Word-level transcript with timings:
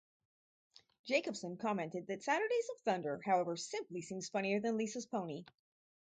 Jacobson 1.05 1.57
commented 1.57 2.07
that 2.07 2.23
"Saturdays 2.23 2.69
of 2.75 2.81
Thunder", 2.81 3.21
however, 3.23 3.55
"simply 3.55 4.01
seems 4.01 4.29
funnier 4.29 4.59
than 4.59 4.75
'Lisa's 4.75 5.05
Pony'. 5.05 5.45